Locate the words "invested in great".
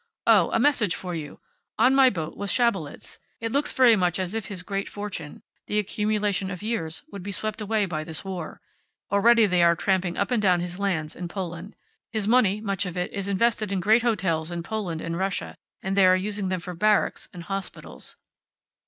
13.27-14.01